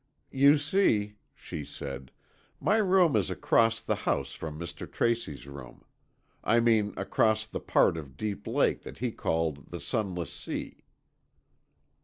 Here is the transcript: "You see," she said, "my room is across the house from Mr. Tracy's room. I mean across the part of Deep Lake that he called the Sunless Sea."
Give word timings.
"You 0.31 0.57
see," 0.57 1.17
she 1.35 1.63
said, 1.63 2.09
"my 2.59 2.77
room 2.77 3.15
is 3.15 3.29
across 3.29 3.79
the 3.79 3.93
house 4.09 4.33
from 4.33 4.57
Mr. 4.59 4.91
Tracy's 4.91 5.45
room. 5.45 5.85
I 6.43 6.59
mean 6.59 6.95
across 6.97 7.45
the 7.45 7.59
part 7.59 7.97
of 7.97 8.17
Deep 8.17 8.47
Lake 8.47 8.81
that 8.81 8.97
he 8.97 9.11
called 9.11 9.69
the 9.69 9.79
Sunless 9.79 10.33
Sea." 10.33 10.85